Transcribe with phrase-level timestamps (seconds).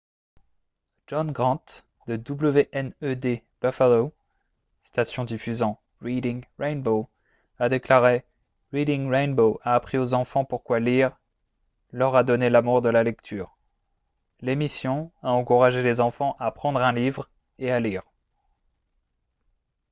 [1.05, 4.11] john grant de wned buffalo
[4.81, 7.07] station diffusant reading rainbow
[7.59, 8.23] a déclaré:
[8.73, 11.15] «reading rainbow a appris aux enfants pourquoi lire[]
[11.93, 13.55] leur a donné l’amour de la lecture—
[14.41, 17.29] [l’émission] a encouragé les enfants à prendre un livre
[17.59, 18.01] et à lire»